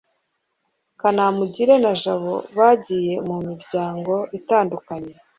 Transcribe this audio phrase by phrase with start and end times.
[0.99, 5.13] kanamugire na jabo bagiye mu miryango itandukanye